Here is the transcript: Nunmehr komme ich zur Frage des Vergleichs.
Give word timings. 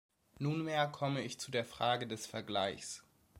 Nunmehr 0.39 0.87
komme 0.87 1.21
ich 1.21 1.39
zur 1.39 1.63
Frage 1.63 2.07
des 2.07 2.25
Vergleichs. 2.25 3.03